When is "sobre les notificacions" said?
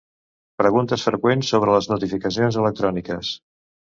1.53-2.59